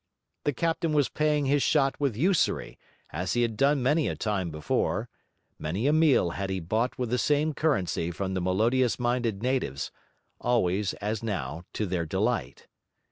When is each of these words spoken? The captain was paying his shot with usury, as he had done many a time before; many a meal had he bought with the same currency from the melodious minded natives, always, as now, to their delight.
The 0.45 0.51
captain 0.53 0.93
was 0.93 1.09
paying 1.09 1.45
his 1.45 1.61
shot 1.61 1.99
with 1.99 2.17
usury, 2.17 2.79
as 3.11 3.33
he 3.33 3.43
had 3.43 3.55
done 3.55 3.83
many 3.83 4.07
a 4.07 4.15
time 4.15 4.49
before; 4.49 5.09
many 5.59 5.85
a 5.85 5.93
meal 5.93 6.31
had 6.31 6.49
he 6.49 6.59
bought 6.59 6.97
with 6.97 7.11
the 7.11 7.19
same 7.19 7.53
currency 7.53 8.09
from 8.09 8.33
the 8.33 8.41
melodious 8.41 8.97
minded 8.97 9.43
natives, 9.43 9.91
always, 10.39 10.93
as 10.95 11.21
now, 11.21 11.65
to 11.73 11.85
their 11.85 12.07
delight. 12.07 12.67